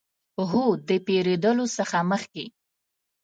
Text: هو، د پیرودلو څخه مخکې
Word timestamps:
هو، 0.49 0.65
د 0.87 0.89
پیرودلو 1.05 1.65
څخه 1.77 1.97
مخکې 2.11 2.45